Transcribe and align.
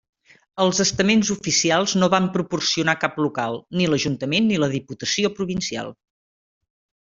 Els 0.63 0.79
estaments 0.85 1.29
oficials 1.35 1.93
no 2.05 2.09
van 2.15 2.31
proporcionar 2.39 2.97
cap 3.05 3.21
local, 3.25 3.61
ni 3.77 3.87
l'Ajuntament 3.93 4.51
ni 4.53 4.61
la 4.65 4.73
Diputació 4.75 5.35
Provincial. 5.41 5.97